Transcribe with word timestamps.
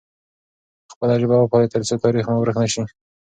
خپله 0.91 1.15
ژبه 1.21 1.35
وپالئ 1.39 1.67
ترڅو 1.73 1.95
تاریخ 2.03 2.25
مو 2.29 2.37
ورک 2.39 2.57
نه 2.61 2.67
سي. 2.73 2.83